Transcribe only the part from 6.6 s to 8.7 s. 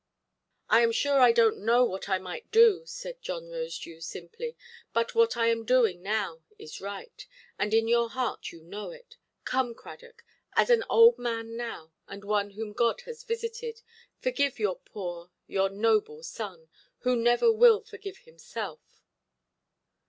right; and in your heart you